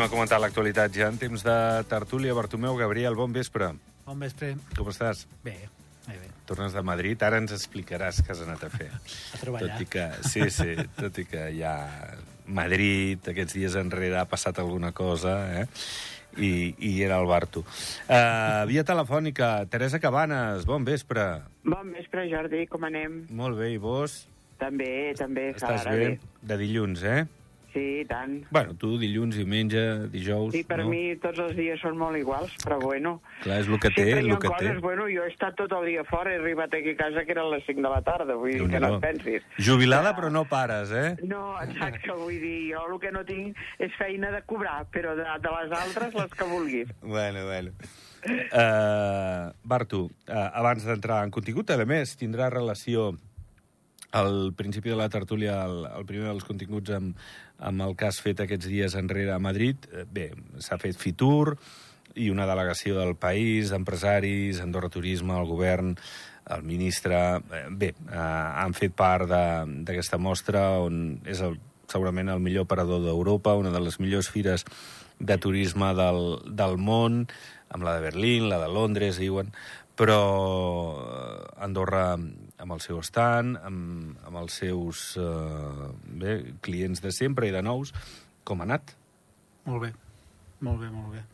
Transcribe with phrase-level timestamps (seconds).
[0.00, 1.54] Anem a comentar l'actualitat ja en temps de
[1.84, 2.32] tertúlia.
[2.32, 3.66] Bartomeu Gabriel, bon vespre.
[4.06, 4.54] Bon vespre.
[4.72, 5.26] Com estàs?
[5.44, 5.52] Bé,
[6.06, 6.28] bé, bé.
[6.48, 8.86] Tornes de Madrid, ara ens explicaràs què has anat a fer.
[9.36, 9.74] A treballar.
[9.74, 11.74] Tot i que, sí, sí, tot i que ja
[12.48, 15.66] Madrid, aquests dies enrere ha passat alguna cosa, eh?
[16.40, 17.66] I, i era el Barto.
[18.08, 21.26] Uh, via telefònica, Teresa Cabanes, bon vespre.
[21.68, 23.26] Bon vespre, Jordi, com anem?
[23.36, 24.22] Molt bé, i vos?
[24.64, 25.50] També, també.
[25.58, 26.08] Estàs ara bé?
[26.40, 27.26] De dilluns, eh?
[27.70, 28.40] Sí, i tant.
[28.50, 30.50] Bueno, tu dilluns, diumenge, dijous...
[30.54, 30.88] Sí, per no?
[30.90, 33.16] mi tots els dies són molt iguals, però bueno.
[33.44, 34.54] Clar, és el que té, hi el que té.
[34.56, 37.34] coses, bueno, jo he estat tot el dia fora, he arribat aquí a casa que
[37.36, 39.46] eren les 5 de la tarda, vull dir que no et pensis.
[39.70, 41.14] Jubilada, però no pares, eh?
[41.22, 45.26] No, exacte, vull dir, jo el que no tinc és feina de cobrar, però de,
[45.46, 46.94] de les altres, les que vulguis.
[47.10, 47.72] Bueno, bueno.
[48.22, 53.10] Uh, Bartu, uh, abans d'entrar en contingut, a més, tindrà relació
[54.12, 57.18] al principi de la tertúlia, el, el primer dels continguts amb,
[57.60, 59.86] amb el que has fet aquests dies enrere a Madrid.
[59.92, 61.56] Eh, Bé, s'ha fet Fitur
[62.18, 65.94] i una delegació del país, d'empresaris, Andorra Turisme, el govern,
[66.50, 67.18] el ministre...
[67.38, 71.58] eh, Bé, eh, han fet part d'aquesta mostra on és el,
[71.90, 74.66] segurament el millor parador d'Europa, una de les millors fires
[75.20, 77.26] de turisme del, del món,
[77.70, 79.52] amb la de Berlín, la de Londres, diuen,
[80.00, 80.20] però
[81.04, 82.16] eh, Andorra
[82.60, 87.62] amb el seu stand, amb, amb els seus eh, bé, clients de sempre i de
[87.64, 87.94] nous,
[88.44, 88.94] com ha anat?
[89.66, 89.92] Molt bé,
[90.66, 91.24] molt bé, molt bé.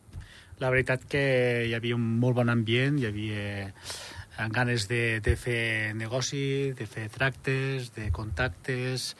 [0.61, 1.23] La veritat que
[1.67, 6.87] hi havia un molt bon ambient, hi havia eh, ganes de, de fer negoci, de
[6.89, 9.11] fer tractes, de contactes,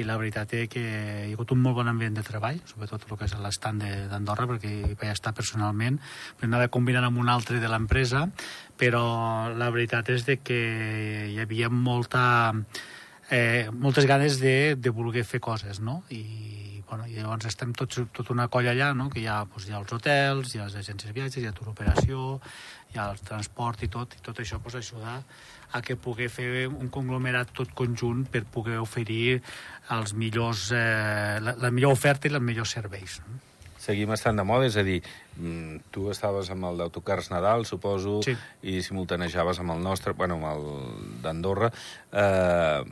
[0.00, 3.04] i la veritat és que hi ha hagut un molt bon ambient de treball, sobretot
[3.10, 5.98] el que és l'estant de- d'Andorra, perquè hi vaig estar personalment,
[6.38, 8.28] però anava combinant amb un altre de l'empresa,
[8.78, 12.54] però la veritat és de que hi havia molta,
[13.30, 16.02] eh, moltes ganes de, de voler fer coses, no?
[16.10, 19.08] I, bueno, i llavors estem tots, tota una colla allà, no?
[19.10, 21.48] que hi ha, doncs, hi ha els hotels, hi ha les agències de viatges, hi
[21.48, 22.40] ha turoperació,
[22.92, 25.22] hi ha el transport i tot, i tot això pues, ajuda
[25.72, 29.38] a que pugui fer un conglomerat tot conjunt per poder oferir
[29.96, 33.22] els millors, eh, la, la millor oferta i els millors serveis.
[33.24, 33.40] No?
[33.82, 35.00] Seguim estant de moda, és a dir,
[35.40, 38.36] mm, tu estaves amb el d'autocars Nadal, suposo, Sí.
[38.62, 41.72] i simultanejaves amb el nostre, bueno, amb el d'Andorra.
[42.12, 42.84] Eh,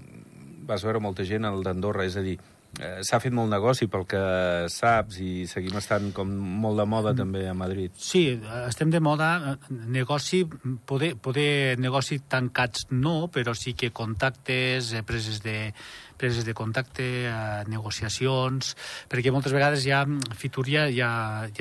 [0.71, 2.37] vas veure molta gent al d'Andorra, és a dir,
[2.79, 4.21] s'ha fet molt negoci pel que
[4.71, 7.93] saps i seguim estant com molt de moda també a Madrid.
[7.99, 9.31] Sí, eh, estem de moda.
[9.53, 10.45] eh, Negoci,
[10.87, 15.73] poder, poder negoci tancats no, però sí que contactes, eh, preses de,
[16.21, 18.75] preses de contacte, eh, negociacions,
[19.09, 20.05] perquè moltes vegades ja
[20.37, 21.09] Fitur ja, ja,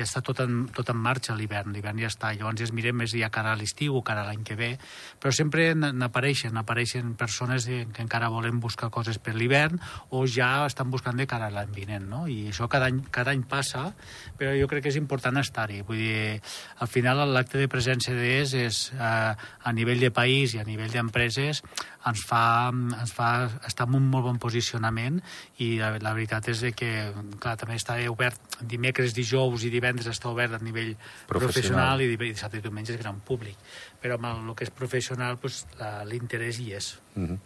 [0.04, 3.14] està tot en, tot en marxa l'hivern, l'hivern ja està, llavors ja es mirem més
[3.16, 4.74] ja cara a l'estiu o cara a l'any que ve,
[5.18, 10.66] però sempre n'apareixen, n'apareixen persones eh, que encara volen buscar coses per l'hivern o ja
[10.68, 12.26] estan buscant de cara a l'any vinent, no?
[12.28, 13.94] I això cada any, cada any passa,
[14.38, 15.80] però jo crec que és important estar-hi.
[15.82, 16.40] Vull dir,
[16.78, 19.34] al final l'acte de presència d'ES és eh,
[19.64, 21.62] a nivell de país i a nivell d'empreses
[22.06, 25.20] ens fa, ens fa estar en un molt bon posicionament
[25.58, 30.28] i la, la veritat és que clar, també està obert dimecres, dijous i divendres està
[30.30, 30.94] obert a nivell
[31.26, 31.98] Professional.
[31.98, 33.56] professional, i dissabte i diumenge és gran públic
[34.00, 37.38] però amb el, que és professional pues, la- l'interès hi és Uh -huh.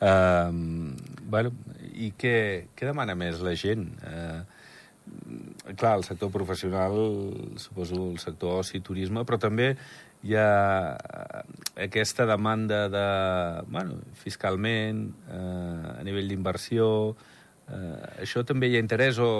[0.00, 0.94] uh,
[1.28, 1.50] bueno,
[2.00, 2.36] I què,
[2.76, 3.86] què demana més la gent?
[4.00, 4.40] Uh,
[5.76, 6.94] clar, el sector professional,
[7.60, 9.74] suposo el sector oci, turisme, però també
[10.26, 11.42] hi ha eh,
[11.86, 13.06] aquesta demanda de,
[13.72, 16.86] bueno, fiscalment, eh, a nivell d'inversió,
[17.68, 19.30] eh, això també hi ha interès o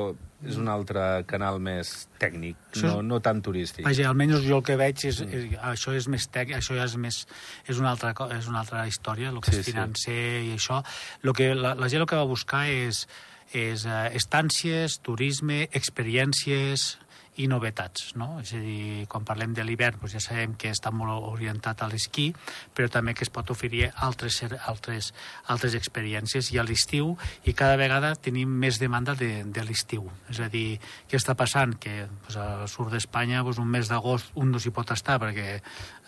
[0.46, 3.84] és un altre canal més tècnic, és- no, no tan turístic?
[3.84, 6.96] Vaja, almenys jo el que veig és, és això és més tec, això ja és
[6.96, 7.26] més
[7.68, 9.72] és una altra és una altra història, el que Sí, és sí.
[9.72, 10.82] financer i això.
[11.22, 13.06] Lo que la, la gent el que va buscar és
[13.52, 16.98] és eh, estàncies, turisme, experiències
[17.38, 18.40] i novetats, no?
[18.42, 21.88] És a dir, quan parlem de l'hivern, doncs ja sabem que està molt orientat a
[21.88, 22.30] l'esquí,
[22.74, 25.12] però també que es pot oferir altres, altres,
[25.52, 27.14] altres experiències i a l'estiu,
[27.46, 30.08] i cada vegada tenim més demanda de, de l'estiu.
[30.28, 31.76] És a dir, què està passant?
[31.80, 35.60] Que doncs, al sud d'Espanya doncs, un mes d'agost un no s'hi pot estar perquè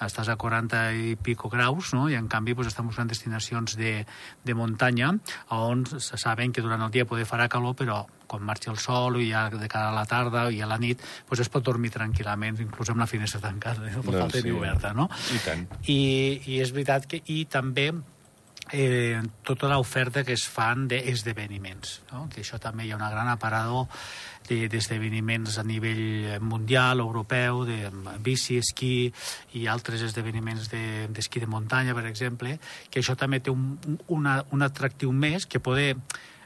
[0.02, 2.08] estàs a 40 i pico graus, no?
[2.10, 4.00] i en canvi doncs, estan buscant destinacions de,
[4.44, 5.12] de muntanya
[5.54, 8.02] on se saben que durant el dia poder farà calor, però
[8.32, 11.02] quan marxa el sol i ja de cara a la tarda i a la nit
[11.28, 13.92] doncs es pot dormir tranquil·lament, inclús amb la finestra tancada, eh?
[13.98, 14.50] no pot Doncs sí.
[14.56, 15.10] oberta, no?
[15.36, 15.68] I tant.
[15.92, 16.00] I,
[16.56, 17.90] i és veritat que i també
[18.72, 22.26] eh, tota l'oferta que es fan d'esdeveniments, no?
[22.32, 23.88] que això també hi ha una gran aparador
[24.48, 27.90] de- d'esdeveniments a nivell mundial, europeu, de
[28.24, 29.12] bici, esquí
[29.58, 32.58] i altres esdeveniments de- d'esquí de, de muntanya, per exemple,
[32.90, 33.76] que això també té un,
[34.08, 35.96] una, un atractiu més que poder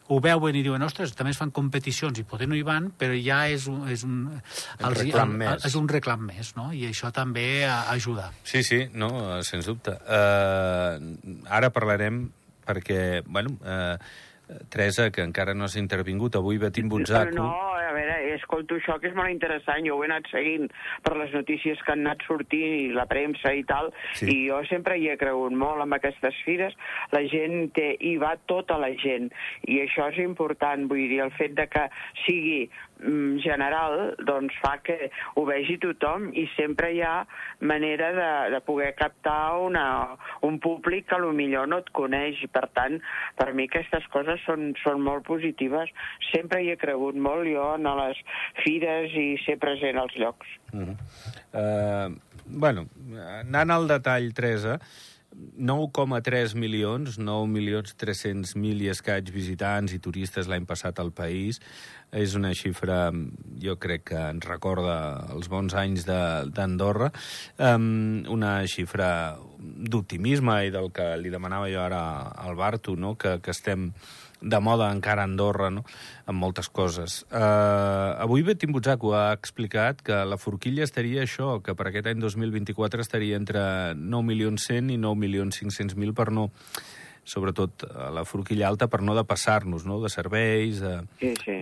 [0.08, 3.16] ho veuen i diuen, ostres, també es fan competicions i poder no hi van, però
[3.18, 5.64] ja és un, és un, Un reclam més.
[5.66, 6.68] és un reclam més, no?
[6.72, 8.30] I això també a- ajuda.
[8.44, 9.96] Sí, sí, no, eh, sens dubte.
[10.06, 12.28] Uh, ara parlarem
[12.66, 13.96] perquè, bueno, uh,
[14.70, 17.34] Teresa, que encara no s'ha intervingut, avui Betim Butzaco...
[17.34, 17.50] No,
[17.96, 20.68] veure, escolto això que és molt interessant, jo ho he anat seguint
[21.02, 24.28] per les notícies que han anat sortint i la premsa i tal, Sí.
[24.30, 26.76] i jo sempre hi he cregut molt amb aquestes fires,
[27.12, 29.30] la gent té, hi va tota la gent,
[29.66, 31.88] i això és important, vull dir, el fet de que
[32.24, 32.68] sigui
[33.44, 37.26] general, doncs fa que ho vegi tothom i sempre hi ha
[37.60, 42.66] manera de, de poder captar una, un públic que millor no et coneix i per
[42.74, 42.98] tant,
[43.36, 45.92] per mi aquestes coses són, són molt positives.
[46.32, 48.22] Sempre hi he cregut molt jo en les
[48.64, 50.46] fires i ser present als llocs.
[50.72, 50.96] Uh -huh.
[51.52, 52.08] uh,
[52.46, 52.86] bueno,
[53.40, 54.78] anant al detall, Teresa,
[55.36, 61.60] 9,3 milions, 9 milions 300 mil i escaig visitants i turistes l'any passat al país.
[62.12, 63.10] És una xifra,
[63.60, 64.96] jo crec que ens recorda
[65.34, 67.10] els bons anys d'Andorra.
[67.58, 69.10] Um, una xifra
[69.58, 72.02] d'optimisme i del que li demanava jo ara
[72.46, 73.16] al Bartu, no?
[73.20, 73.90] que, que estem
[74.40, 75.84] de moda encara a Andorra, no?
[76.26, 77.22] amb moltes coses.
[77.30, 82.20] Uh, avui Betim Butzaco ha explicat que la forquilla estaria això, que per aquest any
[82.20, 83.60] 2024 estaria entre
[83.94, 86.50] 9.100.000 i 9.500.000 per no
[87.26, 89.98] sobretot a la forquilla alta per no de passar-nos, no?
[90.00, 91.56] de serveis, de, Sí, sí.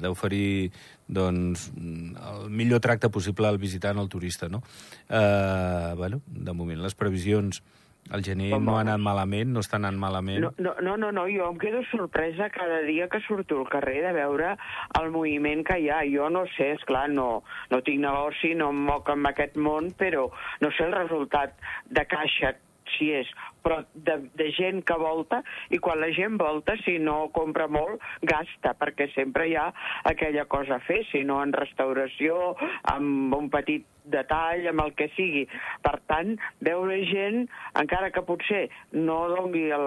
[0.00, 0.70] d'oferir
[1.08, 4.48] doncs, el millor tracte possible al visitant, al turista.
[4.48, 4.62] No?
[5.10, 7.62] Uh, bueno, de moment, les previsions
[8.10, 10.40] al gener Com no ha anat malament, no està anant malament.
[10.44, 14.00] No, no, no, no, no, jo em quedo sorpresa cada dia que surto al carrer
[14.06, 14.54] de veure
[15.00, 16.00] el moviment que hi ha.
[16.08, 17.28] Jo no sé, és clar, no,
[17.72, 20.28] no tinc negoci, no em moc en aquest món, però
[20.64, 21.58] no sé el resultat
[21.88, 22.54] de caixa
[22.96, 23.28] si és,
[23.64, 25.42] però de, de gent que volta,
[25.74, 29.68] i quan la gent volta, si no compra molt, gasta, perquè sempre hi ha
[30.08, 32.54] aquella cosa a fer, si no en restauració,
[32.94, 35.44] amb un petit detall, amb el que sigui.
[35.84, 36.34] Per tant,
[36.64, 37.46] veure gent,
[37.80, 38.64] encara que potser
[38.96, 39.86] no dongui el,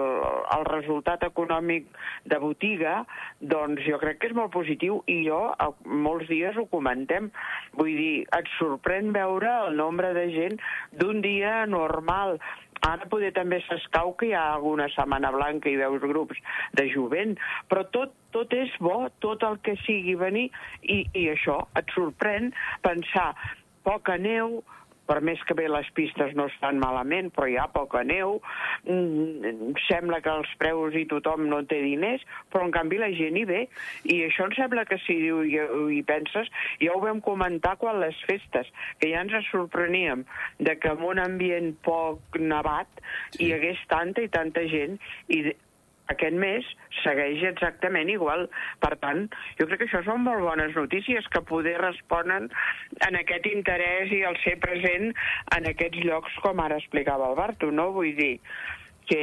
[0.56, 1.88] el resultat econòmic
[2.30, 3.02] de botiga,
[3.40, 7.30] doncs jo crec que és molt positiu i jo a, molts dies ho comentem.
[7.78, 10.60] Vull dir, et sorprèn veure el nombre de gent
[10.98, 12.38] d'un dia normal.
[12.82, 16.38] Ara poder també s'escau que hi ha alguna setmana blanca i veus grups
[16.78, 17.36] de jovent,
[17.70, 20.48] però tot, tot és bo, tot el que sigui venir,
[20.82, 22.50] i, i això et sorprèn
[22.82, 23.30] pensar
[23.86, 24.62] poca neu,
[25.12, 28.38] per més que bé les pistes no estan malament, però hi ha poca neu,
[28.88, 33.36] mm, sembla que els preus i tothom no té diners, però en canvi la gent
[33.36, 33.66] hi ve,
[34.08, 35.60] i això em sembla que si ho, hi,
[35.98, 36.48] hi penses,
[36.80, 38.70] ja ho vam comentar quan les festes,
[39.02, 40.24] que ja ens sorpreníem
[40.58, 42.88] de que en un ambient poc nevat
[43.32, 43.46] Sí.
[43.46, 44.98] hi hagués tanta i tanta gent,
[45.28, 45.52] i
[46.10, 46.66] aquest mes
[47.02, 48.48] segueix exactament igual.
[48.82, 49.26] Per tant,
[49.60, 52.48] jo crec que això són molt bones notícies que poder responen
[53.06, 55.12] en aquest interès i el ser present
[55.56, 57.90] en aquests llocs, com ara explicava el Barto, no?
[57.94, 58.34] Vull dir
[59.10, 59.22] que,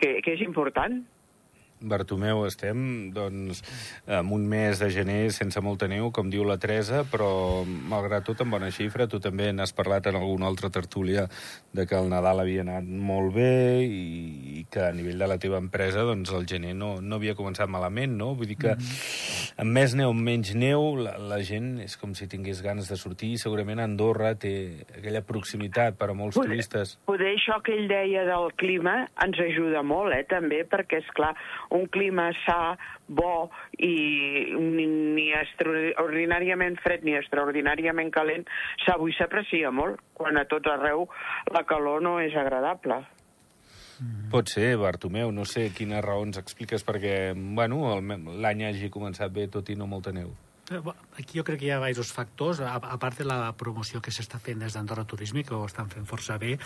[0.00, 1.02] que, que és important.
[1.80, 3.62] Bartomeu, estem doncs,
[4.06, 8.40] en un mes de gener sense molta neu, com diu la Teresa, però malgrat tot
[8.44, 11.26] en bona xifra, tu també n'has parlat en alguna altra tertúlia
[11.72, 15.38] de que el Nadal havia anat molt bé i, i que a nivell de la
[15.38, 18.32] teva empresa doncs, el gener no, no havia començat malament, no?
[18.38, 18.74] Vull dir que
[19.58, 22.96] amb més neu, amb menys neu, la, la gent és com si tingués ganes de
[22.98, 24.52] sortir i segurament Andorra té
[24.96, 26.96] aquella proximitat per a molts Poder- turistes.
[27.08, 31.34] Poder això que ell deia del clima ens ajuda molt, eh, també, perquè, és clar,
[31.70, 32.76] un clima sa,
[33.08, 33.92] bo i
[34.58, 38.46] ni, ni extraordinàriament fred ni extraordinàriament calent,
[38.86, 41.06] s'avui s'aprecia molt, quan a tot arreu
[41.52, 43.02] la calor no és agradable.
[44.30, 49.48] Pot ser, Bartomeu, no sé quines raons expliques perquè, bueno, el- l'any hagi començat bé
[49.48, 50.30] tot i no molta neu.
[50.70, 50.78] Eh,
[51.18, 54.12] Aquí jo crec que hi ha diversos factors, a, a part de la promoció que
[54.12, 56.58] s'està fent des d'Andorra Turisme, que ho estan fent força bé,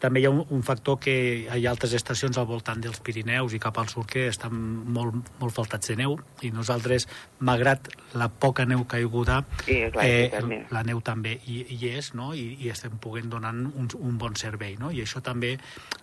[0.00, 1.14] també hi ha un, un factor que
[1.48, 4.52] hi ha altres estacions al voltant dels Pirineus i cap al sud que estan
[4.92, 7.06] molt, molt faltats de neu i nosaltres,
[7.40, 12.32] malgrat la poca neu caiguda, Sí, clar, eh, la neu també hi, hi és no?
[12.36, 14.76] I, i estem podent donant un, un bon servei.
[14.80, 14.90] No?
[14.92, 15.54] I això també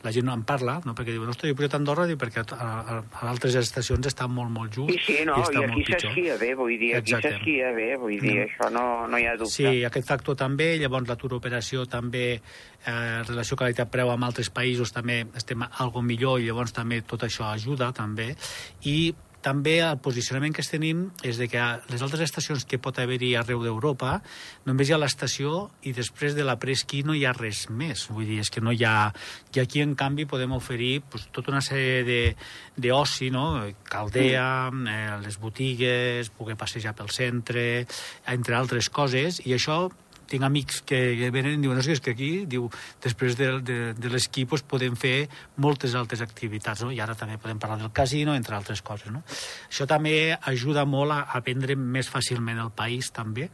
[0.04, 0.96] la gent en parla, no?
[0.98, 4.10] perquè diuen, ostres, jo he pujat a Andorra diu, perquè a, a, a altres estacions
[4.10, 6.92] estan molt, molt just I sí, no, i i, està aquí s'esquia bé, vull dir,
[6.98, 8.46] aquí s'esquia bé, vull dir, Mm.
[8.48, 9.54] això no, no hi ha dubte.
[9.54, 12.40] Sí, aquest factor també, llavors la turoperació també,
[12.86, 17.52] eh, relació qualitat-preu amb altres països també estem algo millor i llavors també tot això
[17.52, 18.36] ajuda també
[18.84, 19.14] i
[19.44, 22.96] també el posicionament que es tenim és de que a les altres estacions que pot
[22.96, 24.22] haver-hi arreu d'Europa
[24.64, 28.06] només hi ha l'estació i després de la presquí no hi ha res més.
[28.08, 29.12] Vull dir, és que no hi ha...
[29.54, 32.38] I aquí, en canvi, podem oferir pues, tota una sèrie
[32.80, 33.68] d'oci, no?
[33.84, 37.84] Caldea, eh, les botigues, poder passejar pel centre,
[38.32, 39.90] entre altres coses, i això
[40.34, 41.00] tinc amics que,
[41.34, 42.68] venen i diuen, no, és que aquí, diu,
[43.04, 45.30] després de, de, de l'esquí pues, podem fer
[45.62, 46.92] moltes altres activitats, no?
[46.94, 49.12] i ara també podem parlar del casino, entre altres coses.
[49.14, 49.24] No?
[49.70, 53.50] Això també ajuda molt a aprendre més fàcilment el país, també,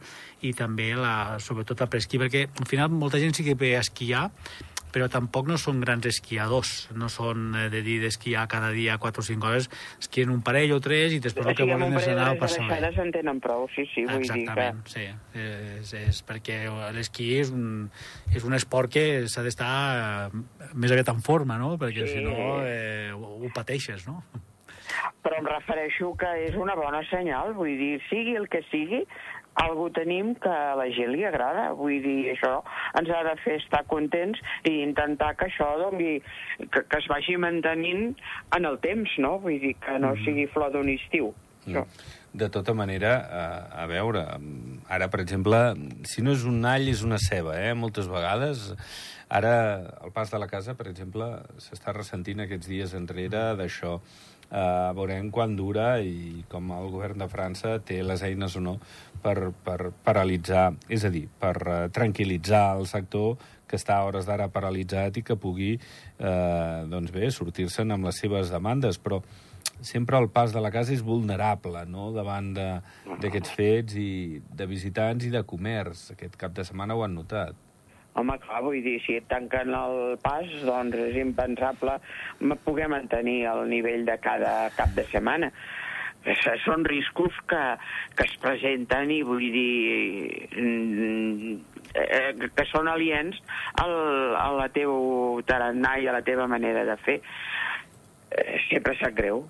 [0.46, 3.84] i també, la, sobretot, a presquí, perquè al final molta gent sí que ve a
[3.84, 4.28] esquiar,
[4.94, 9.22] però tampoc no són grans esquiadors, no són eh, de dir d'esquiar cada dia 4
[9.22, 9.70] o 5 hores,
[10.00, 12.80] esquien un parell o tres i després el que volen és anar a passar bé.
[12.90, 14.94] en tenen prou, sí, sí, vull Exactament, dir que...
[14.94, 15.06] sí.
[15.80, 16.62] És, és perquè
[16.96, 17.88] l'esquí és un,
[18.34, 19.72] és un esport que s'ha d'estar
[20.30, 20.44] eh,
[20.74, 21.76] més aviat en forma, no?
[21.80, 22.18] Perquè sí.
[22.18, 24.22] si no eh, ho, ho pateixes, no?
[25.24, 29.04] Però em refereixo que és una bona senyal, vull dir, sigui el que sigui,
[29.58, 31.70] algú tenim que a la gent li agrada.
[31.76, 32.60] Vull dir, això
[32.98, 36.18] ens ha de fer estar contents i intentar que això doni,
[36.60, 38.14] que, que es vagi mantenint
[38.56, 39.38] en el temps, no?
[39.42, 40.24] Vull dir, que no mm.
[40.24, 41.32] sigui flor d'un estiu.
[41.66, 41.84] Mm.
[42.40, 43.44] De tota manera, a,
[43.82, 44.22] a veure,
[44.88, 45.58] ara, per exemple,
[46.06, 47.74] si no és un all, és una ceba, eh?
[47.74, 48.70] Moltes vegades.
[49.30, 49.54] Ara,
[50.04, 51.26] el pas de la casa, per exemple,
[51.62, 53.98] s'està ressentint aquests dies enrere d'això
[54.50, 58.76] eh, veurem quan dura i com el govern de França té les eines o no
[59.22, 63.36] per, per paralitzar, és a dir, per uh, tranquil·litzar el sector
[63.70, 68.18] que està a hores d'ara paralitzat i que pugui, eh, doncs bé, sortir-se'n amb les
[68.18, 69.20] seves demandes, però
[69.80, 72.10] sempre el pas de la casa és vulnerable no?
[72.16, 76.08] davant d'aquests fets i de visitants i de comerç.
[76.16, 77.69] Aquest cap de setmana ho han notat.
[78.20, 81.98] Home, clar, vull dir, si et tanquen el pas, doncs és impensable
[82.66, 85.50] poder mantenir el nivell de cada cap de setmana.
[86.66, 87.60] Són riscos que,
[88.16, 91.54] que es presenten i vull dir mm,
[91.94, 93.38] eh, que són aliens
[93.80, 93.94] al,
[94.36, 97.16] a la teu tarannà i a la teva manera de fer.
[98.30, 99.46] Eh, sempre sap greu.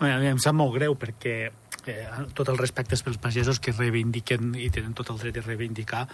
[0.00, 1.50] A mi em sap molt greu perquè
[1.86, 6.06] eh, tot el respecte pels pagesos que reivindiquen i tenen tot el dret de reivindicar,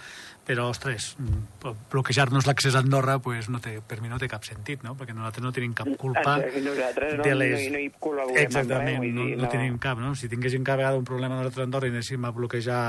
[0.47, 4.45] però, ostres, mm, bloquejar-nos l'accés a Andorra pues, no té, per mi no té cap
[4.47, 4.95] sentit, no?
[4.95, 7.65] perquè nosaltres no tenim cap culpa nosaltres no, de les...
[7.67, 9.99] no, no hi col·laborem Exactament, no, no, no tenim cap.
[9.99, 10.13] No?
[10.15, 12.83] Si tinguéssim cada vegada un problema nosaltres a Andorra i anéssim a bloquejar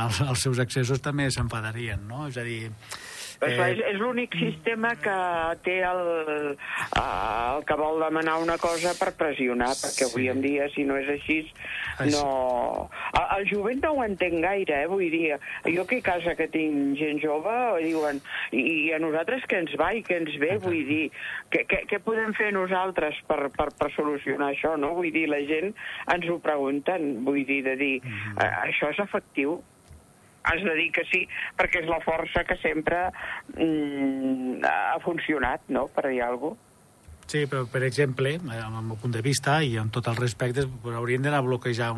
[0.00, 2.26] els, els seus accessos, també s'enfadarien, no?
[2.30, 2.70] És a dir,
[3.40, 3.52] Eh...
[3.52, 5.16] És, és l'únic sistema que
[5.66, 6.02] té el,
[6.56, 11.10] el que vol demanar una cosa per pressionar, perquè avui en dia, si no és
[11.16, 11.40] així,
[12.12, 12.24] no...
[13.12, 14.88] El, el jovent no ho entenc gaire, eh?
[14.90, 15.36] vull dir,
[15.68, 18.20] jo que casa que tinc gent jove, diuen,
[18.52, 21.04] i, i a nosaltres què ens va i què ens ve, vull dir,
[21.52, 24.94] què, què, què podem fer nosaltres per, per, per solucionar això, no?
[24.96, 25.72] Vull dir, la gent
[26.12, 28.68] ens ho pregunten, vull dir, de dir, mm -hmm.
[28.68, 29.60] això és efectiu?
[30.46, 31.24] Has de dir que sí,
[31.58, 33.08] perquè és la força que sempre
[33.56, 36.66] mm, ha funcionat, no?, per dir alguna cosa.
[37.26, 40.62] Sí, però, per exemple, amb el meu punt de vista i amb tot el respecte,
[40.82, 41.88] pues, haurien d'anar a bloquejar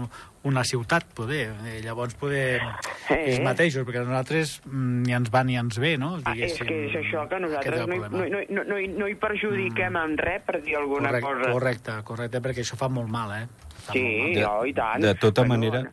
[0.49, 1.51] una ciutat, poder.
[1.69, 3.19] Eh, llavors, poder eh.
[3.19, 6.15] ells mateixos, perquè nosaltres mm, ni ens va ni ens ve, no?
[6.25, 9.93] Ah, és que és això, que nosaltres no, no, no, no, no, no hi perjudiquem
[9.93, 10.07] mm.
[10.07, 11.53] en res, per dir alguna correcte, cosa.
[11.59, 13.45] Correcte, correcte, perquè això fa molt mal, eh?
[13.85, 14.41] Fa sí, mal.
[14.41, 15.05] no, i tant.
[15.05, 15.85] De tota bueno, manera...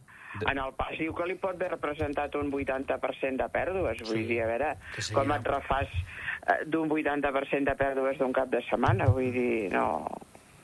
[0.43, 4.01] En el pas diu que li pot haver representat un 80% de pèrdues.
[4.03, 4.71] Vull sí, dir, a veure,
[5.15, 9.09] com et refàs eh, d'un 80% de pèrdues d'un cap de setmana?
[9.15, 9.85] Vull dir, no...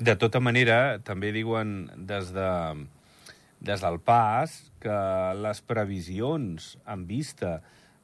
[0.01, 2.49] De tota manera, també diuen des, de,
[3.61, 4.97] des del pas que
[5.37, 7.59] les previsions en vista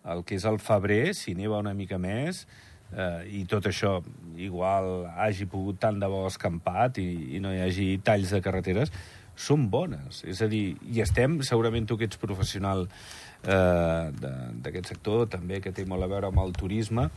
[0.07, 2.45] el que és el febrer, si neva una mica més,
[2.93, 3.97] eh, i tot això
[4.39, 8.93] igual hagi pogut tant de bo escampat i, i no hi hagi talls de carreteres,
[9.37, 10.23] són bones.
[10.25, 14.07] És a dir, i estem, segurament tu que ets professional eh,
[14.63, 17.07] d'aquest sector, també que té molt a veure amb el turisme,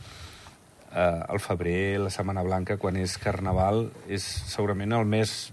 [0.91, 5.51] eh, el febrer, la Setmana Blanca, quan és Carnaval, és segurament el mes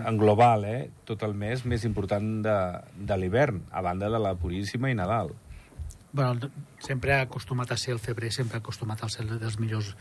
[0.00, 2.56] en global, eh, tot el mes més important de,
[2.96, 5.34] de l'hivern, a banda de la Puríssima i Nadal.
[6.12, 6.50] Bueno,
[6.82, 9.92] sempre ha acostumat a ser el febrer, sempre ha acostumat a ser dels millors,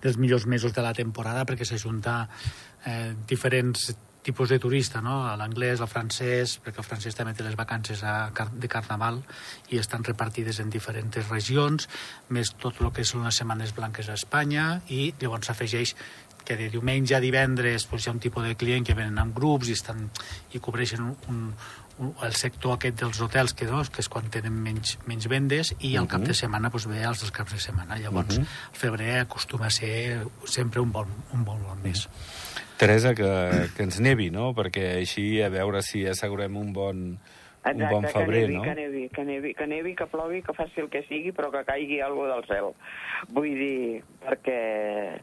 [0.00, 2.22] dels millors mesos de la temporada perquè s'ajunta
[2.88, 3.90] eh, diferents
[4.22, 5.20] tipus de turista, no?
[5.38, 9.22] l'anglès, el francès, perquè el francès també té les vacances a, de carnaval
[9.72, 11.88] i estan repartides en diferents regions,
[12.28, 15.94] més tot el que són les setmanes blanques a Espanya, i llavors s'afegeix
[16.48, 19.34] que de diumenge a divendres pues, hi ha un tipus de client que venen en
[19.36, 20.06] grups i, estan,
[20.56, 21.42] i cobreixen un, un,
[22.00, 25.74] un, el sector aquest dels hotels, que, no, que és quan tenen menys, menys vendes,
[25.84, 27.98] i al cap de setmana pues, ve els dels caps de setmana.
[28.00, 28.46] Llavors, Mhm.
[28.72, 32.08] el febrer acostuma a ser sempre un bon, un bon, bon mes.
[32.78, 33.26] Teresa, que,
[33.76, 34.52] que ens nevi, no?
[34.54, 37.00] Perquè així a veure si assegurem un bon,
[37.68, 38.62] un bon febrer, que nevi, no?
[38.62, 41.64] que nevi, que nevi, que nevi, que plogui, que faci el que sigui, però que
[41.66, 42.70] caigui alguna del cel.
[43.34, 45.18] Vull dir, perquè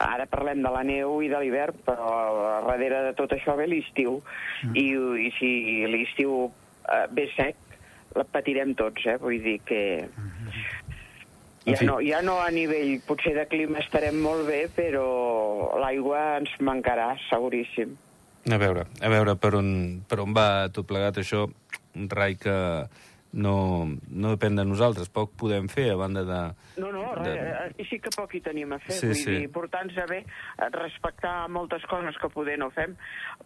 [0.00, 4.20] ara parlem de la neu i de l'hivern, però darrere de tot això ve l'estiu.
[4.64, 4.74] Mm.
[4.76, 4.86] I,
[5.26, 5.50] I si
[5.90, 7.56] l'estiu eh, ve sec,
[8.16, 9.18] la patirem tots, eh?
[9.22, 9.82] Vull dir que...
[11.66, 16.36] En Ja no, ja no a nivell, potser de clima estarem molt bé, però l'aigua
[16.38, 17.96] ens mancarà, seguríssim.
[18.46, 19.70] A veure, a veure per on,
[20.06, 21.48] per on va tot plegat això,
[21.98, 22.54] un rai que
[23.32, 26.40] no, no depèn de nosaltres, poc podem fer a banda de...
[26.80, 28.96] No, no, de- eh, sí que poc hi tenim a fer.
[28.96, 29.34] Sí, Vull sí.
[29.34, 32.94] dir, portar-nos a bé, eh, respectar moltes coses que poder no fem,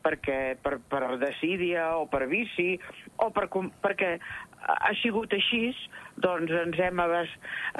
[0.05, 2.75] perquè per, per desídia o per vici,
[3.19, 3.49] o per,
[3.83, 4.15] perquè
[4.61, 5.71] ha sigut així,
[6.21, 7.01] doncs ens hem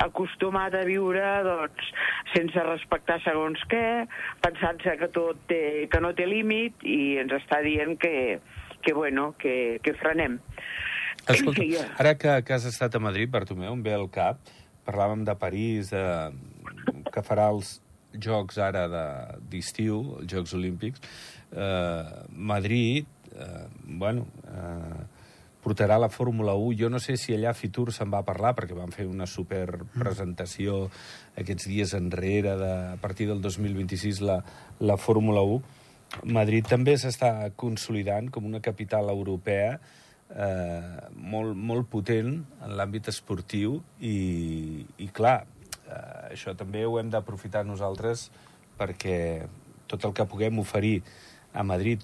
[0.01, 1.91] acostumat a viure doncs,
[2.35, 4.07] sense respectar segons què,
[4.41, 8.39] pensant-se que tot té, que no té límit i ens està dient que,
[8.81, 10.39] que bueno, que, que frenem.
[11.29, 11.63] Escolta,
[11.99, 14.41] ara que, que has estat a Madrid, Bartomeu, em ve al cap,
[14.87, 16.31] parlàvem de París, eh,
[17.13, 17.81] que farà els
[18.13, 21.01] Jocs ara de- d'estiu, els Jocs Olímpics.
[21.53, 25.05] Eh, Madrid, eh, bueno, eh,
[25.63, 26.73] portarà la Fórmula 1.
[26.79, 30.89] Jo no sé si allà Fitur se'n va parlar, perquè van fer una super presentació
[31.37, 34.43] aquests dies enrere, de, a partir del 2026, la,
[34.81, 35.63] la Fórmula 1.
[36.25, 39.79] Madrid també s'està consolidant com una capital europea
[40.35, 45.41] eh, molt, molt potent en l'àmbit esportiu i, i clar,
[45.87, 48.29] eh, això també ho hem d'aprofitar nosaltres
[48.79, 49.19] perquè
[49.91, 51.01] tot el que puguem oferir
[51.53, 52.03] a Madrid,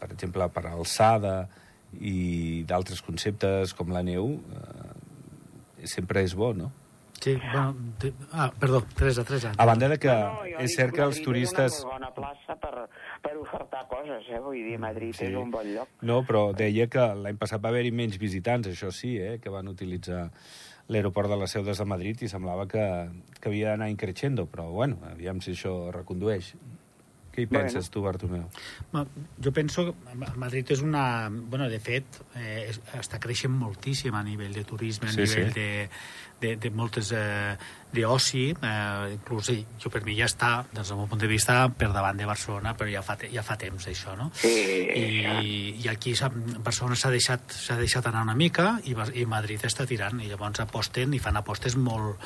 [0.00, 1.36] per exemple, per alçada
[2.00, 6.72] i d'altres conceptes com la neu, eh, sempre és bo, no?
[7.20, 7.74] Sí, bueno,
[8.32, 9.52] ah, perdó, Teresa, Teresa.
[9.56, 11.80] A banda de que No, no, és cert que els turistes...
[11.82, 12.56] Una molt bona plaça
[13.76, 14.40] ofertar coses, eh?
[14.40, 15.24] Vull dir, Madrid Sí.
[15.26, 15.88] és un bon lloc.
[16.02, 19.68] No, però deia que l'any passat va haver-hi menys visitants, això sí, eh, que van
[19.68, 20.30] utilitzar
[20.88, 24.98] l'aeroport de les Ceudes de Madrid i semblava que, que havia d'anar increixendo, però bueno,
[25.10, 26.54] aviam si això recondueix.
[27.32, 27.64] Què hi Bueno.
[27.66, 28.48] penses tu, Bartomeu?
[28.92, 29.06] Ma-
[29.42, 31.28] Jo penso que Madrid és una...
[31.30, 35.60] Bueno, de fet, eh, està creixent moltíssim a nivell de turisme, a Sí, nivell sí.
[35.60, 35.88] de,
[36.40, 37.12] de, de moltes...
[37.12, 37.56] Eh,
[37.96, 41.54] d'oci, eh, inclús eh, jo per mi ja està, des del meu punt de vista,
[41.72, 44.28] per davant de Barcelona, però ja fa, ja fa temps això, no?
[44.36, 44.52] Sí,
[44.92, 46.12] I, i aquí
[46.58, 50.60] Barcelona s'ha deixat, s'ha deixat anar una mica i, i Madrid està tirant i llavors
[50.60, 52.20] aposten i fan apostes molt,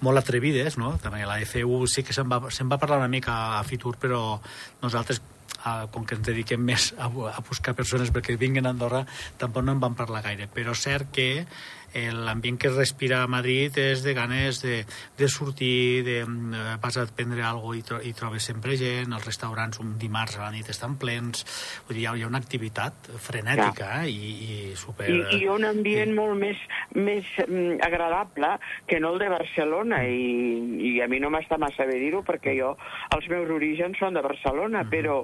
[0.00, 0.96] molt atrevides no?
[1.02, 4.38] també la FU sí que se'n va, se'n va parlar una mica a Fitur però
[4.82, 5.20] nosaltres
[5.64, 9.04] ah, com que ens dediquem més a, a buscar persones perquè vinguin a Andorra
[9.38, 11.46] tampoc no en vam parlar gaire però cert que eh,
[11.94, 14.84] l'ambient que es respira a Madrid és de ganes de,
[15.18, 19.12] de sortir, de, eh, vas a prendre alguna cosa i, tro i trobes sempre gent,
[19.12, 21.44] els restaurants un dimarts a la nit estan plens,
[21.88, 25.08] vull dir, hi ha, hi ha una activitat frenètica eh, i, i super...
[25.10, 26.16] I, i un ambient sí.
[26.18, 26.60] molt més,
[26.94, 30.02] més mm, agradable que no el de Barcelona.
[30.06, 32.74] I, i a mi no m'està massa bé dir-ho perquè jo,
[33.16, 35.22] els meus orígens són de Barcelona, però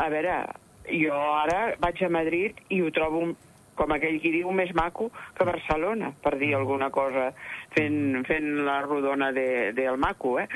[0.00, 0.38] a veure,
[0.90, 3.26] jo ara vaig a Madrid i ho trobo
[3.78, 7.30] com aquell qui diu, més maco que Barcelona, per dir alguna cosa,
[7.76, 10.48] fent, fent la rodona de, del maco, eh?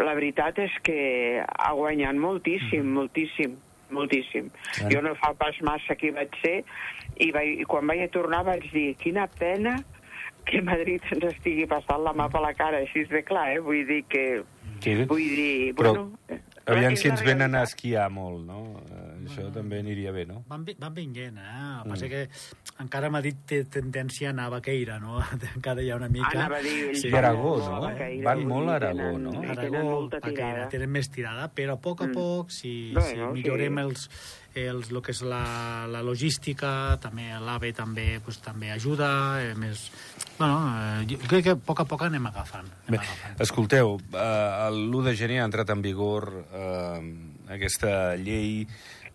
[0.00, 0.98] La veritat és que
[1.44, 3.56] ha guanyat moltíssim, moltíssim,
[3.94, 4.48] moltíssim.
[4.78, 4.92] Bueno.
[4.92, 6.56] Jo no fa pas massa que hi vaig ser
[7.20, 9.76] i, vaig, i quan vaig tornar vaig dir quina pena
[10.44, 13.60] que Madrid ens estigui passant la mà per la cara, així de clar, eh?
[13.64, 14.24] Vull dir que...
[14.84, 14.96] Sí.
[15.08, 15.72] Vull dir...
[15.78, 18.80] Però, bueno, eh, Aviam si ens venen a esquiar molt, no?
[18.88, 20.44] Eh, això també aniria bé, no?
[20.48, 21.82] Van, van vinguent, eh?
[21.84, 22.08] El Mm.
[22.08, 22.28] que
[22.80, 25.18] encara Madrid té tendència a anar a Vaqueira, no?
[25.56, 26.30] Encara hi ha una mica...
[26.32, 27.08] Anava a dir, Sí.
[27.08, 27.80] I Aragó, no?
[27.82, 29.50] Vaqueira, Van molt a Aragó, tenen- no?
[29.50, 30.68] Aragó, tirada.
[30.70, 32.12] tenen més tirada, però a poc a Mm.
[32.14, 34.08] poc, si, Bueno, si millorem els,
[34.54, 35.42] els, el que és la,
[35.90, 39.10] la logística, també l'AVE també, pues, també ajuda,
[39.42, 39.88] eh, més...
[40.38, 40.58] Bueno,
[41.00, 42.66] eh, jo crec que a poc a poc anem agafant.
[42.86, 43.40] Bé, Anem agafant.
[43.46, 47.00] escolteu, eh, l'1 de gener ha entrat en vigor eh,
[47.54, 48.66] aquesta llei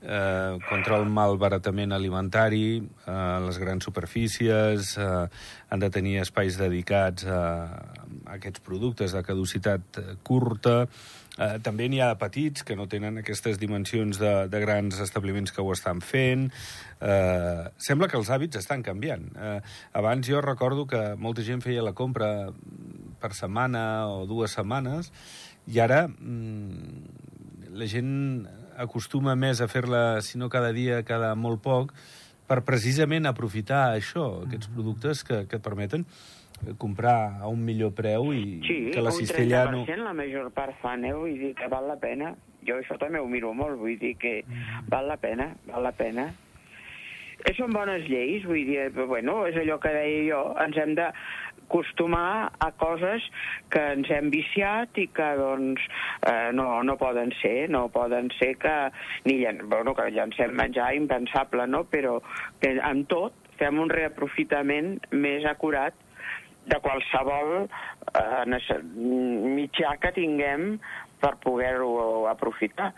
[0.02, 5.28] eh, contra el malbaratament alimentari, eh, les grans superfícies eh,
[5.70, 7.42] han de tenir espais dedicats a,
[8.26, 10.86] a aquests productes de caducitat eh, curta,
[11.40, 15.54] Eh, també n'hi ha de petits que no tenen aquestes dimensions de, de grans establiments
[15.56, 16.50] que ho estan fent.
[17.00, 19.30] Eh, sembla que els hàbits estan canviant.
[19.36, 19.60] Eh,
[20.02, 22.50] abans jo recordo que molta gent feia la compra
[23.20, 25.14] per setmana o dues setmanes
[25.68, 28.14] i ara mm, la gent
[28.80, 31.92] acostuma més a fer-la, si no cada dia, cada molt poc,
[32.50, 36.08] per precisament aprofitar això, aquests productes que, que et permeten
[36.78, 40.04] comprar a un millor preu i Sí, que la un cistella 30% no...
[40.10, 41.16] la major part fan, eh?
[41.16, 42.36] Vull dir que val la pena.
[42.68, 44.42] Jo això també ho miro molt, vull dir que
[44.92, 46.30] val la pena, val la pena.
[47.40, 50.96] Eh, Són bones lleis, vull dir, eh, bueno, és allò que deia jo, ens hem
[50.98, 51.08] de
[51.70, 53.24] acostumar a coses
[53.70, 55.86] que ens hem viciat i que, doncs,
[56.28, 58.76] eh, no, no poden ser, no poden ser que
[59.30, 61.86] ni llen, bueno, que llancem menjar impensable, no?
[61.86, 62.18] Però
[62.60, 65.94] que amb tot fem un reaprofitament més acurat
[66.70, 68.44] de qualsevol eh,
[68.96, 70.76] mitjà que tinguem
[71.20, 72.94] per poder-ho aprofitar.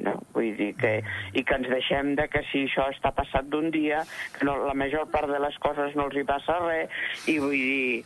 [0.00, 0.16] No?
[0.34, 0.92] Vull dir que,
[1.36, 4.02] I que ens deixem de que si això està passat d'un dia,
[4.36, 7.56] que no, la major part de les coses no els hi passa res, i vull
[7.56, 8.04] dir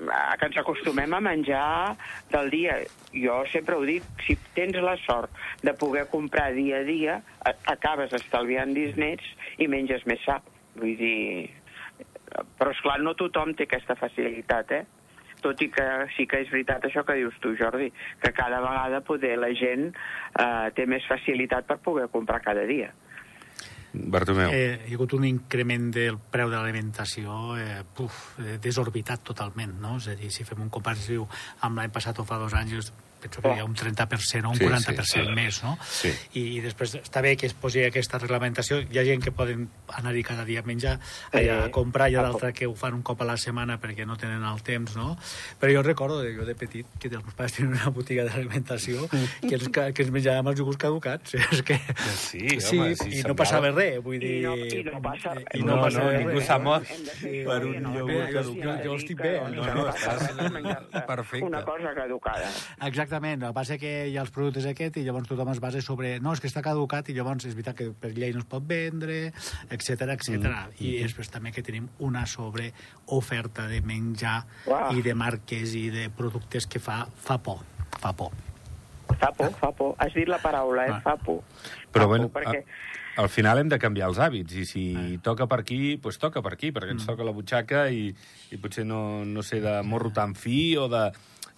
[0.00, 1.96] que ens acostumem a menjar
[2.32, 2.78] del dia.
[3.12, 5.34] Jo sempre ho dic, si tens la sort
[5.66, 7.18] de poder comprar dia a dia,
[7.68, 9.26] acabes estalviant diners
[9.58, 10.40] i menges més sa.
[10.78, 11.50] Vull dir,
[12.58, 14.84] però, és clar no tothom té aquesta facilitat, eh?
[15.40, 17.88] Tot i que sí que és veritat això que dius tu, Jordi,
[18.20, 22.90] que cada vegada poder la gent eh, té més facilitat per poder comprar cada dia.
[23.92, 24.52] Bartomeu.
[24.54, 29.72] Eh, hi ha hagut un increment del preu de l'alimentació eh, puf, eh, desorbitat totalment,
[29.82, 29.96] no?
[29.98, 31.26] És a dir, si fem un comparatiu
[31.66, 34.56] amb l'any passat o fa dos anys, penso que hi ha un 30% o un
[34.56, 35.34] Sí, 40% sí, sí.
[35.36, 35.76] més, no?
[35.84, 36.10] Sí.
[36.34, 38.80] I, I després està bé que es posi aquesta reglamentació.
[38.80, 39.68] Hi ha gent que poden
[40.00, 40.98] anar-hi cada dia a menjar,
[41.32, 43.36] allà a Eh, comprar, hi ha a d'altra que ho fan un cop a la
[43.36, 45.16] setmana perquè no tenen el temps, no?
[45.60, 49.08] Però jo recordo, de- jo de petit, que els meus pares tenien una botiga d'alimentació
[49.10, 51.34] que, els, que, ens menjàvem els iogurts caducats.
[51.52, 51.78] És que...
[52.16, 54.40] Sí, sí home, sí, i no semblava- passava res, vull dir...
[54.40, 55.44] I no, i no passa res.
[55.54, 56.24] i no, no passa no, res.
[56.24, 56.88] ningú s'ha mort
[57.20, 57.94] per un no?
[57.98, 58.82] iogurt Jo- caducat.
[58.84, 61.44] jo- jo estic bé, no, que no, estàs perfecte.
[61.46, 62.50] Una cosa caducada.
[63.10, 65.80] Exactament, el que passa que hi ha els productes aquests i llavors tothom es basa
[65.82, 68.46] sobre no, és que està caducat i llavors és veritat que per llei no es
[68.46, 69.32] pot vendre,
[69.66, 70.36] etc etc.
[70.38, 70.76] Mm.
[70.78, 74.36] I després també que tenim una sobreoferta de menjar
[74.70, 74.94] Uau.
[74.94, 77.64] i de marques i de productes que fa, fa por,
[77.96, 78.36] fa por.
[79.10, 79.96] Fa por, fa por.
[79.98, 80.94] Has dit la paraula, eh?
[80.94, 81.00] Ah.
[81.08, 81.42] Fa por.
[81.90, 82.62] Però Fa bueno, por, perquè...
[82.62, 84.84] a, al final hem de canviar els hàbits, i si
[85.26, 88.06] toca per aquí, doncs pues toca per aquí, perquè ens toca la butxaca i,
[88.54, 91.08] i potser no, no sé, de morro tan fi o de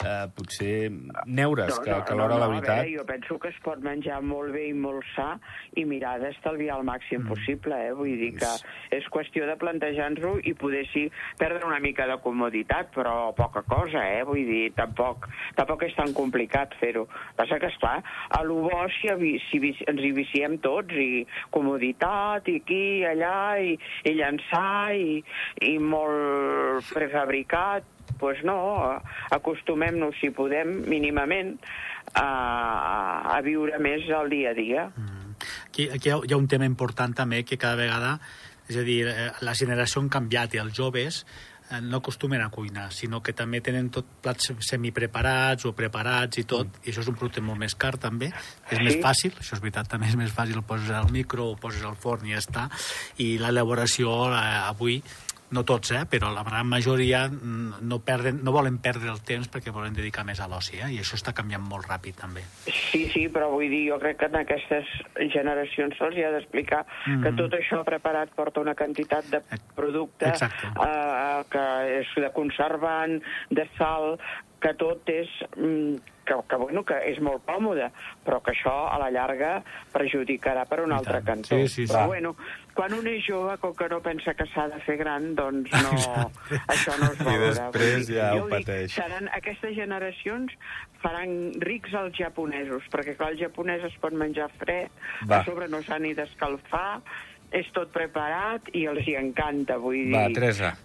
[0.04, 0.90] eh, potser
[1.26, 2.82] neures, que, que alhora la a veritat...
[2.82, 5.36] veure, jo penso que es pot menjar molt bé i molt sa
[5.78, 7.92] i mirar d'estalviar el màxim possible, eh?
[7.96, 8.50] Vull dir que
[8.98, 11.06] és qüestió de plantejar-nos-ho i poder sí
[11.40, 14.22] perdre una mica de comoditat, però poca cosa, eh?
[14.28, 17.06] Vull dir, tampoc, tampoc és tan complicat fer-ho.
[17.38, 17.98] Passa que, esclar,
[18.30, 23.38] a lo bo si, si ens hi viciem tots, i comoditat, i aquí, i allà,
[23.62, 23.76] i,
[24.08, 25.22] i llançar, i,
[25.68, 27.88] i molt prefabricat,
[28.22, 28.56] pues no,
[29.34, 31.56] acostumem-nos, si podem, mínimament,
[32.14, 32.26] a,
[33.34, 34.88] a viure més el dia a dia.
[35.68, 38.18] Aquí, aquí hi ha- hi ha un tema important també que cada vegada,
[38.68, 41.24] és a dir, eh, la generació han canviat i els joves
[41.72, 46.44] eh, no acostumen a cuinar, sinó que també tenen tot plats semipreparats o preparats i
[46.44, 48.28] tot, i això és un producte molt més car també,
[48.70, 48.84] és Sí.
[48.84, 51.82] més fàcil, això és veritat, també és més fàcil, el poses al micro, ho poses
[51.84, 52.68] al forn i ja està,
[53.18, 55.02] i l'elaboració eh, avui
[55.52, 59.48] no tots, eh, però la gran majoria mm, no, perden, no volen perdre el temps
[59.52, 62.42] perquè volen dedicar més a l'oci, eh, i això està canviant molt ràpid també.
[62.66, 64.88] Sí, sí, però vull dir, jo crec que en aquestes
[65.32, 67.22] generacions se'ls hi ha d'explicar Mhm.
[67.22, 69.42] que tot això preparat porta una quantitat de
[69.74, 70.66] producte Exacte.
[70.68, 71.66] eh, que
[72.00, 74.18] és de conservant, de sal,
[74.62, 75.28] que tot és...
[75.56, 77.88] mm, que, que, bueno, que és molt còmode,
[78.22, 79.56] però que això a la llarga
[79.90, 81.26] perjudicarà per un I altre tant.
[81.42, 81.56] cantó.
[81.58, 81.90] Sí, sí, sí.
[81.90, 82.30] Però bueno,
[82.78, 85.96] quan un és jove, com que no pensa que s'ha de fer gran, doncs no,
[86.70, 87.66] això no es I valora.
[87.66, 88.94] després dir, ja ho dic, pateix.
[88.94, 90.54] seran, aquestes generacions
[91.02, 91.34] faran
[91.66, 94.94] rics els japonesos, perquè clar, el japonès es pot menjar fred,
[95.26, 95.40] Va.
[95.40, 97.02] a sobre no s'ha ni d'escalfar,
[97.50, 100.14] és tot preparat i els hi encanta, vull dir...
[100.14, 100.76] Va, Teresa,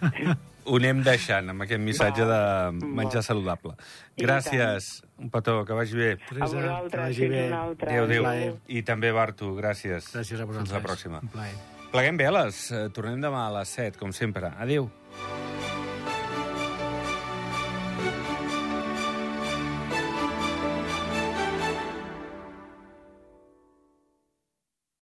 [0.66, 2.40] ho anem deixant amb aquest missatge de
[2.80, 3.26] menjar Va.
[3.28, 3.74] saludable.
[4.16, 6.10] I Gràcies, un petó, que vagi bé.
[6.14, 7.44] A Teresa, que vagi bé.
[7.52, 8.58] Adéu, adéu.
[8.68, 10.10] I també, Bartu, gràcies.
[10.14, 10.70] Gràcies a vosaltres.
[10.70, 11.22] Fins la pròxima.
[11.22, 11.54] Un plaer.
[11.92, 12.70] Pleguem veles.
[12.72, 14.50] Eh, Tornem demà a les 7, com sempre.
[14.58, 14.90] Adéu.